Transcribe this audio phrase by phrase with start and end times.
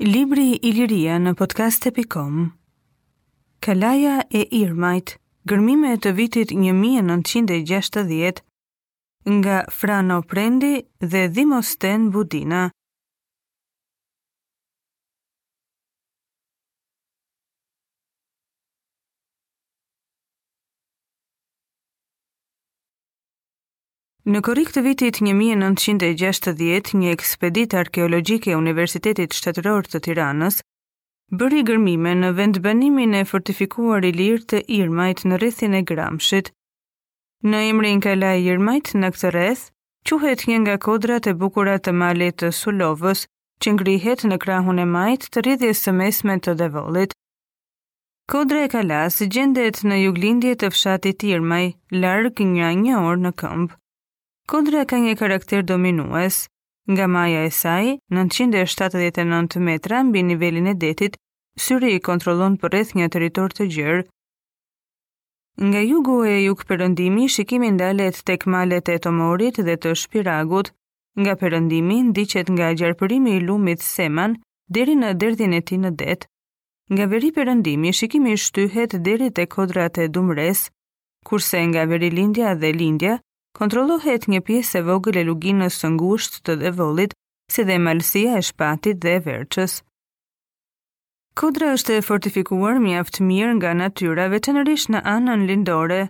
[0.00, 2.36] Libri i Liria në podcast.com
[3.66, 5.12] Kalaja e Irmajt,
[5.50, 8.40] gërmime të vitit 1960
[9.36, 10.72] nga Frano Prendi
[11.04, 12.62] dhe Dimosten Budina
[24.28, 30.58] Në korik të vitit 1960, një ekspedit arkeologjike e Universitetit Shtetëror të Tiranës
[31.40, 36.52] bëri gërmime në vendbanimin e fortifikuar i lirë të Irmajt në rrethin e Gramshit.
[37.48, 39.64] Në emrin ka la Irmajt në këtë rreth,
[40.10, 43.24] quhet një nga kodrat e bukurat të malit të Sulovës,
[43.64, 47.16] që ngrihet në krahun e majt të rridhjes së mesme të devolit.
[48.28, 51.68] Kodre e kalas gjendet në juglindje të fshatit Irmaj,
[52.04, 53.79] larg një një orë në këmbë.
[54.50, 56.36] Kundra ka një karakter dominues,
[56.90, 61.14] nga maja e saj, 979 metra mbi nivelin e detit,
[61.54, 64.00] syri i kontrolon për rreth një teritor të gjerë.
[65.68, 70.72] Nga jugu e juk përëndimi, shikimi ndalet tek malet e tomorit dhe të shpiragut,
[71.22, 74.34] nga përëndimi ndiqet nga gjarëpërimi i lumit seman,
[74.74, 76.20] deri në derdhin e ti në det.
[76.90, 80.66] Nga veri përëndimi, shikimi shtyhet deri të kodrat e dumres,
[81.26, 83.20] kurse nga veri lindja dhe lindja,
[83.58, 87.14] kontrollohet një pjesë e vogël e luginës së ngushtë të devollit,
[87.52, 89.80] si dhe malësia e shpatit dhe e verqës.
[91.40, 96.00] Kodra është e fortifikuar mjaft mirë nga natyra veçanërisht në anën lindore,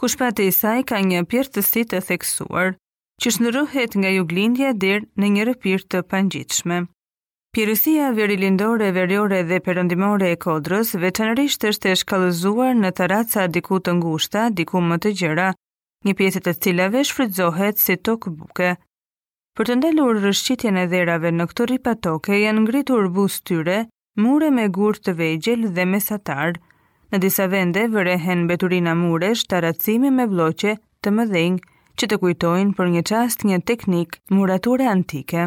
[0.00, 2.74] ku shpati i saj ka një pjertësi të theksuar,
[3.22, 6.80] që shndërruhet nga juglindja dirë në një rëpirë të pangjitshme.
[7.52, 13.98] Pjerësia verilindore, verjore dhe perëndimore e kodrës veçanërisht është e shkallëzuar në taraca diku të
[14.00, 15.48] ngushta, diku më të gjera,
[16.06, 18.70] një pjesit e cilave shfridzohet si tokë buke.
[19.58, 23.82] Për të ndelur rëshqitjen e dherave në këtë ripa toke, janë ngritur bus tyre,
[24.18, 26.56] mure me gurë të vejgjel dhe mesatar.
[27.12, 30.74] Në disa vende vërehen beturina mure shtaracimi me bloqe
[31.04, 35.46] të mëdhenjë që të kujtojnë për një qast një teknik murature antike.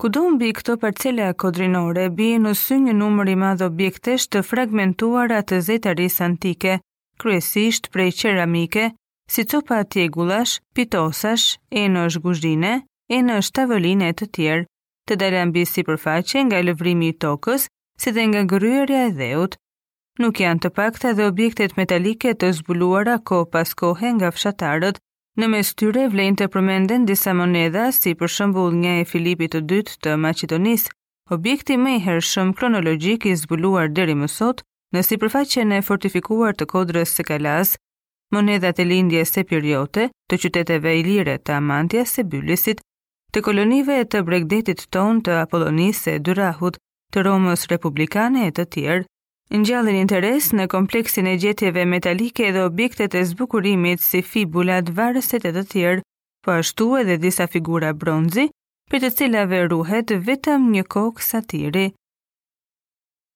[0.00, 5.42] Kudo mbi këto parcele kodrinore, bie në sy një numër i madh objektesh të fragmentuara
[5.44, 6.78] të zetaris antike,
[7.20, 8.86] kryesisht prej qeramike,
[9.30, 12.70] si copa tjegullash, pitosash, e në shguzhine,
[13.14, 14.64] e në shtavëline të tjerë,
[15.08, 17.66] të dalën bi si përfaqe nga lëvrimi i tokës,
[18.00, 19.56] si dhe nga gëryërja e dheut.
[20.20, 24.96] Nuk janë të pakta dhe objektet metalike të zbuluara ko pas kohe nga fshatarët,
[25.40, 29.60] Në mes tyre vlejnë të përmenden disa moneda si për shëmbull nga e Filipit të
[29.70, 30.90] dytë të Macedonisë,
[31.36, 34.58] objekti me i hershëm kronologjik i zbuluar deri më sot,
[34.94, 37.76] Në si përfaqen e fortifikuar të kodrës së kalas,
[38.34, 42.80] monedat e lindje se periote të qyteteve i lire të amantja se byllisit,
[43.30, 46.78] të kolonive të bregdetit ton të Apollonisë e Dyrahut,
[47.14, 49.06] të Romës Republikane e të tjerë,
[49.54, 55.46] në gjallin interes në kompleksin e gjetjeve metalike dhe objektet e zbukurimit si fibulat, varëset
[55.50, 56.04] e të tjerë,
[56.44, 58.48] po ashtu edhe disa figura bronzi,
[58.90, 61.90] për të cilave ruhet vetëm një kokë satiri.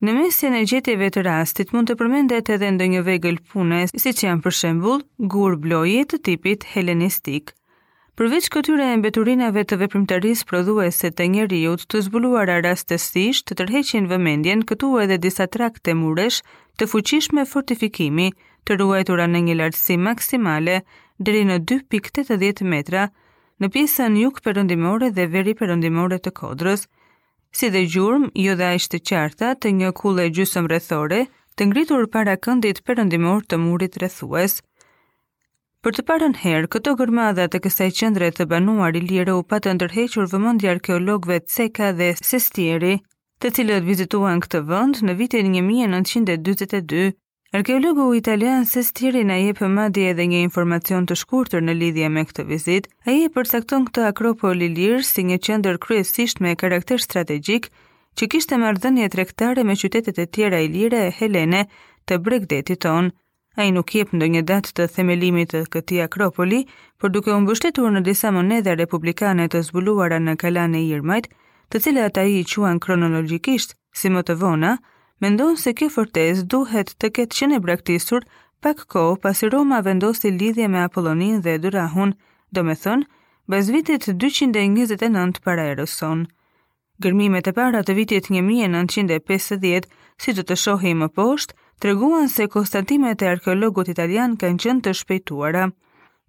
[0.05, 4.11] Në mes të energjeteve të rastit mund të përmendet edhe ndë një vegël punës, si
[4.13, 5.05] që janë për shembull
[5.35, 7.55] gur bloje të tipit helenistik.
[8.21, 14.67] Përveç këtyre e mbeturinave të veprimtarisë prodhuese të njeriut të zbuluara rastësisht, të tërheqin vëmendjen
[14.73, 16.43] këtu edhe disa trakte muresh
[16.77, 18.29] të fuqishme fortifikimi
[18.67, 20.83] të ruajtura në një lartësi maksimale
[21.31, 23.09] deri në 2.80 metra
[23.63, 26.85] në pjesën juk përëndimore dhe veri përëndimore të kodrës,
[27.55, 31.21] si dhe gjurmë, jo dhe ashtë të qarta të një kule gjusëm rrethore,
[31.61, 34.57] të ngritur para këndit përëndimor të murit rrethues.
[35.85, 39.77] Për të parën herë, këto gërmadha të kësaj qendre të banuar i lirë u patë
[39.79, 42.97] ndërhequr vëmendje arkeologëve Ceka dhe Sestieri,
[43.43, 47.15] të cilët vizituan këtë vend në vitin 1942.
[47.55, 52.45] Arkeologu italian Sestiri na jep madje edhe një informacion të shkurtër në lidhje me këtë
[52.49, 52.89] vizitë.
[53.07, 57.69] Ai e përcakton këtë akropol ilir si një qendër kryesisht me karakter strategjik
[58.19, 61.61] që kishte marrëdhënie tregtare me qytetet e tjera ilire e Helene
[62.11, 63.13] të Bregdetit ton.
[63.57, 66.65] Ai nuk jep ndonjë datë të themelimit të këtij akropoli,
[66.99, 71.31] por duke u mbështetur në disa monedha republikane të zbuluara në Kalane i Irmajt,
[71.71, 74.75] të cilat ata i quan kronologjikisht si më të vona,
[75.23, 78.25] mendojnë se kjo fortez duhet të ketë qenë braktisur
[78.65, 82.15] pak kohë pasi Roma vendosi lidhje me Apollonin dhe Durahun,
[82.51, 83.07] do me thënë,
[83.53, 86.25] bez vitit 229 para Eroson.
[87.03, 89.87] Gërmimet e para të vitit 1950,
[90.23, 94.85] si të të shohi më poshtë, të reguan se konstantimet e arkeologut italian kanë qënë
[94.87, 95.67] të shpejtuara.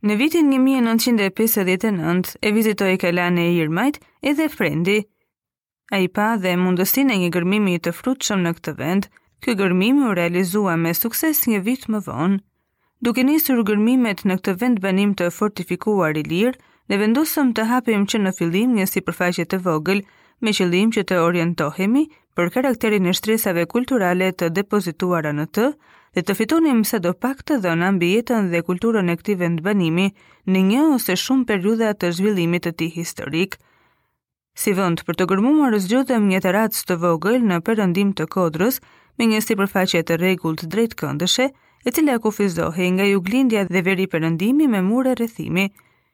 [0.06, 4.02] Në vitin 1959, e vizitoj Kalane e Irmajt
[4.32, 5.00] edhe Frendi,
[5.94, 9.04] A i pa dhe mundësin e një gërmimi të frutëshëm në këtë vend,
[9.46, 12.40] kjo gërmimi u realizua me sukses një vit më vonë,
[13.08, 16.56] duke njësër gërmimet në këtë vend banim të fortifikuar i lirë,
[16.90, 20.02] ne vendusëm të hapim që në fillim një si përfaqe të vogël,
[20.42, 22.04] me qëllim që të orientohemi
[22.36, 25.68] për karakterin e shtresave kulturale të depozituara në të,
[26.18, 30.10] dhe të fitunim se do pak të dhënë ambijetën dhe kulturën e këti vend banimi
[30.50, 33.58] në një ose shumë periuda të zhvillimit të ti historikë,
[34.62, 38.78] Si vënd për të gërmumë rëzgjotëm një të ratës të vogël në përëndim të kodrës
[39.20, 41.48] me një si përfaqe të regullt drejt këndëshe,
[41.86, 45.66] e cila fizohi nga ju glindja dhe veri përëndimi me mure rëthimi,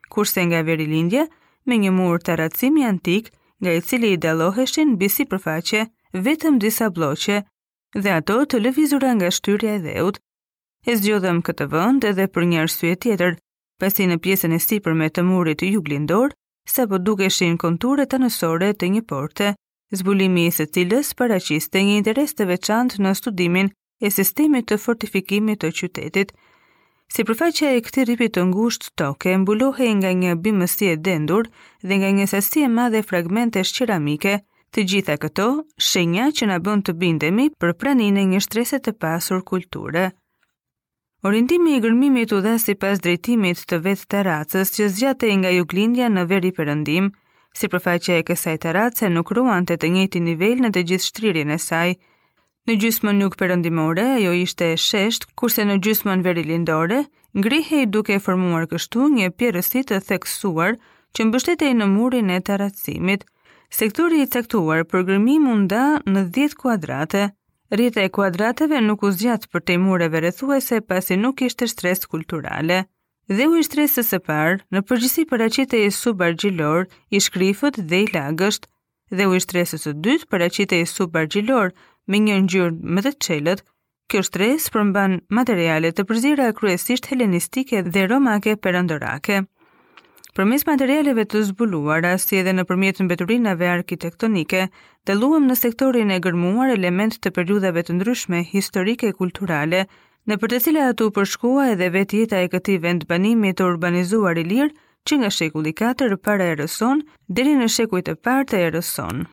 [0.10, 1.28] kurse nga veri lindja
[1.68, 3.30] me një mur të ratësimi antik
[3.62, 5.86] nga i cili i daloheshin bisi përfaqe
[6.28, 7.38] vetëm disa bloqe
[7.96, 10.18] dhe ato të lëvizura nga shtyrja e dheut.
[10.90, 13.38] E zgjodhëm këtë vënd edhe për një arsye tjetër,
[13.80, 16.34] pasi në pjesën e sipërme të murit juglindor,
[16.66, 19.52] sa po dukeshin konturet të nësore të një porte,
[20.02, 23.72] zbulimi i së cilës paraqiste një interes të veçant në studimin
[24.02, 26.32] e sistemi të fortifikimit të qytetit.
[27.12, 31.50] Si përfaqja e këti ripit të ngusht toke, mbulohi nga një bimësi e dendur
[31.84, 34.38] dhe nga një sasi e madhe fragmente shqiramike,
[34.72, 38.96] të gjitha këto, shenja që na bën të bindemi për pranin e një shtrese të
[39.04, 40.08] pasur kulturë.
[41.22, 45.52] Orientimi i gërmimit u dhe si pas drejtimit të vetë të racës që zgjate nga
[45.54, 47.12] juglindja në veri përëndim,
[47.54, 51.06] si përfaqe e kësaj të racë nuk ruan të të njëti nivel në të gjithë
[51.12, 51.94] shtririn e saj.
[52.66, 57.04] Në gjysmën nuk përëndimore, ajo ishte e shesht, kurse në gjysmën veri lindore,
[57.38, 60.80] ngrihej duke formuar kështu një pjerësit të theksuar
[61.16, 63.28] që mbështetej në murin e të racimit.
[63.70, 67.28] Sektori i caktuar për gërmim unda në 10 kuadrate,
[67.74, 72.86] rrita e kuadrateve nuk u zgjat për mureve rrethuese pasi nuk ishte stres kulturale.
[73.32, 78.68] Dhe u stresës së parë, në përgjithësi aqite e subargjilor, i shkrifët dhe i lagësht,
[79.18, 81.72] dhe u stresës së dytë aqite e subargjilor
[82.08, 83.64] me një ngjyrë më të çelët,
[84.10, 89.46] kjo shtresë përmban materiale të përzira kryesisht helenistike dhe romake perandorake.
[90.32, 94.62] Për mes materialeve të zbuluar, si edhe në përmjet në beturinave arkitektonike,
[95.06, 99.82] të luëm në sektorin e gërmuar element të periudave të ndryshme, historike e kulturale,
[100.30, 104.40] në për të cilat atu përshkua edhe vetë jeta e këti vend banimi të urbanizuar
[104.40, 104.72] i lirë,
[105.04, 109.26] që nga shekulli 4 para e rëson, deri në shekullit e parë të e rëson.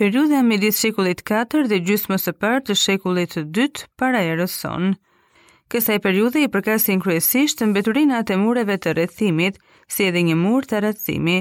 [0.00, 3.68] Periudha me ditë shekullit 4 dhe gjysë mësë parë të shekullit 2
[4.00, 4.96] para e rëson.
[5.70, 9.60] Kësaj periudhe i përkasin kryesisht në beturinat e mureve të rethimit,
[9.90, 11.40] si edhe një mur të rëtsimi,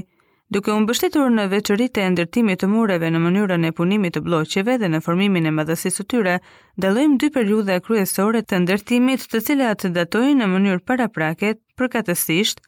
[0.53, 4.75] duke unë bështetur në veçërit e ndërtimit të mureve në mënyrën e punimit të bloqeve
[4.81, 6.35] dhe në formimin e madhësis të tyre,
[6.77, 12.61] dalojmë dy periudha kryesore të ndërtimit të cilat të datojnë në mënyrë para praket, përkatësisht,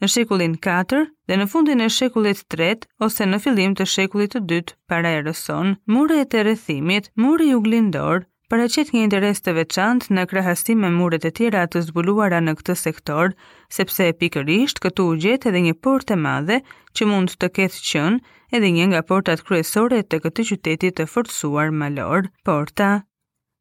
[0.00, 4.76] në shekullin 4 dhe në fundin e shekullit 3 ose në fillim të shekullit 2
[4.88, 10.22] para erëson, mure e të rëthimit, muri ju glindor, paraqet një interes të veçantë në
[10.30, 13.30] krahasim me muret e tjera të zbuluara në këtë sektor,
[13.76, 16.56] sepse pikërisht këtu u gjet edhe një portë e madhe
[16.98, 21.70] që mund të ketë qenë edhe një nga portat kryesore të këtij qyteti të forcuar
[21.84, 22.90] malor, porta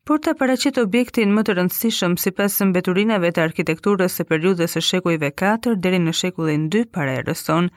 [0.10, 5.75] Porta paraqet objektin më të rëndësishëm sipas mbeturinave të arkitekturës së periudhës së shekujve 4
[5.86, 7.70] deri në shekullin 2 para e sonë,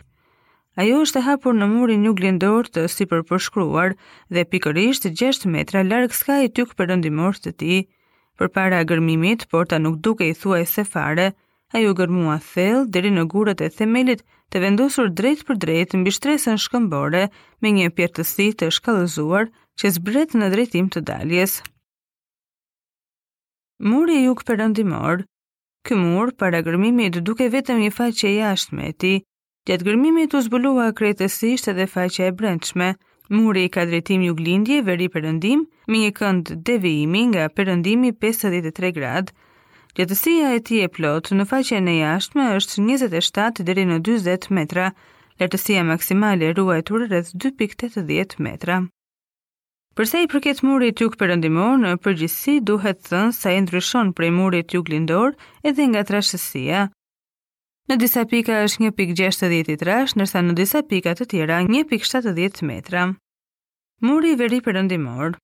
[0.81, 3.95] ajo është e hapur në murin një glindor të si për përshkruar
[4.37, 7.77] dhe pikërisht 6 metra larkë s'ka i tyk përëndimor të ti.
[8.41, 11.27] Për para gërmimit, porta nuk duke i thuaj se fare,
[11.77, 16.59] ajo gërmua thellë dheri në gurët e themelit të vendosur drejt për drejt në bishtresën
[16.65, 17.27] shkëmbore
[17.63, 19.51] me një pjertësi të shkallëzuar
[19.81, 21.59] që zbret në drejtim të daljes.
[23.93, 25.27] Muri juk përëndimor
[25.85, 29.15] Ky mur, para gërmimit, duke vetëm një faqe jashtë me ti,
[29.71, 32.87] Gjatë gërmimit u zbulua kretësisht edhe faqja e brendshme,
[33.39, 35.61] Muri ka drejtim juglindje veri përëndim
[35.93, 39.31] me një kënd devijimi nga përëndimi 53 grad.
[40.01, 44.89] Gjatësia e ti e plot në faqen e jashtme është 27 dheri në 20 metra,
[45.45, 48.81] lartësia maksimale ruajtur rrëz 2.80 metra.
[49.95, 54.33] Përse i përket muri të juk përëndimor në përgjithsi duhet thënë sa i ndryshon prej
[54.43, 55.37] muri të juglindor
[55.73, 56.89] edhe nga trashësia,
[57.91, 61.89] Në disa pika është 1.63, pik 63, nërsa në disa pikat të tjera 1.70
[62.43, 63.07] pik metra.
[64.07, 65.35] Muri i veri përëndimor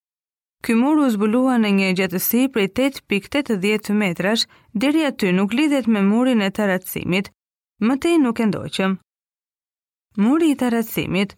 [0.66, 6.00] Ky mur u zbulua në një gjatësi prej 8.80 metrash, deri aty nuk lidhet me
[6.02, 7.28] murin e taracimit,
[7.86, 8.96] më tej nuk e ndoqëm.
[10.24, 11.34] Muri i taracimit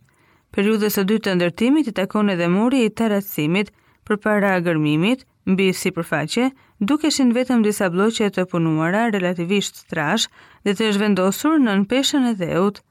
[0.52, 3.68] Periudhës së dytë të ndërtimit i takon edhe muri i taracimit
[4.08, 6.44] për para gërmimit, Mbi si përfaqe,
[6.90, 10.26] dukeshin vetëm disa bloqe të punuara relativisht trash
[10.64, 12.84] dhe të zhvendosur në peshën e dheut